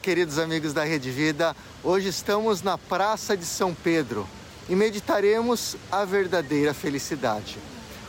[0.00, 1.54] queridos amigos da Rede Vida.
[1.84, 4.26] Hoje estamos na Praça de São Pedro
[4.70, 7.58] e meditaremos a verdadeira felicidade.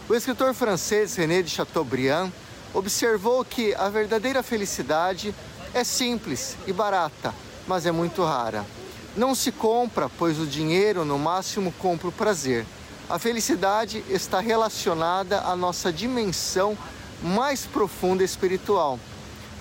[0.07, 2.31] O escritor francês René de Chateaubriand
[2.73, 5.35] observou que a verdadeira felicidade
[5.73, 7.35] é simples e barata,
[7.67, 8.65] mas é muito rara.
[9.17, 12.65] Não se compra, pois o dinheiro no máximo compra o prazer.
[13.09, 16.77] A felicidade está relacionada à nossa dimensão
[17.21, 18.97] mais profunda espiritual.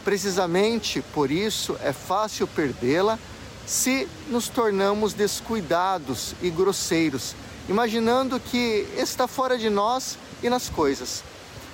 [0.06, 3.18] Precisamente por isso é fácil perdê-la
[3.66, 7.34] se nos tornamos descuidados e grosseiros,
[7.68, 11.24] imaginando que está fora de nós e nas coisas.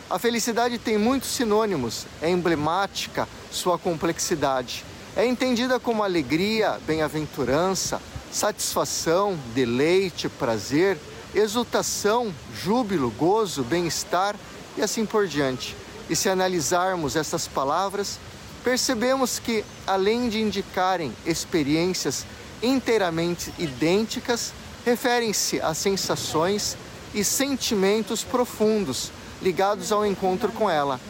[0.08, 4.82] A felicidade tem muitos sinônimos, é emblemática sua complexidade.
[5.14, 8.00] É entendida como alegria, bem-aventurança,
[8.32, 10.96] satisfação, deleite, prazer,
[11.34, 14.34] exultação, júbilo, gozo, bem-estar
[14.74, 15.76] e assim por diante.
[16.08, 18.18] E se analisarmos essas palavras,
[18.62, 22.24] percebemos que, além de indicarem experiências
[22.62, 24.52] inteiramente idênticas,
[24.84, 26.76] referem-se a sensações
[27.14, 31.00] e sentimentos profundos ligados ao encontro com ela.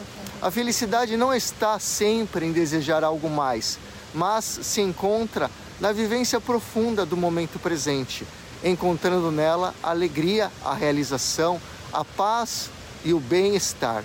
[0.41, 3.79] A felicidade não está sempre em desejar algo mais,
[4.13, 8.25] mas se encontra na vivência profunda do momento presente,
[8.63, 12.69] encontrando nela a alegria, a realização, a paz
[13.05, 14.03] e o bem-estar.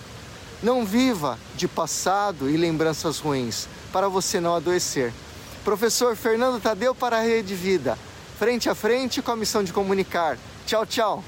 [0.62, 5.12] Não viva de passado e lembranças ruins, para você não adoecer.
[5.64, 7.98] Professor Fernando Tadeu para a Rede Vida.
[8.39, 10.39] Frente a frente com a missão de comunicar.
[10.67, 11.25] Tchau, tchau.